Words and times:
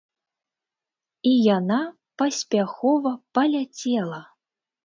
І 1.33 1.33
яна 1.57 1.77
паспяхова 2.21 3.15
паляцела! 3.39 4.21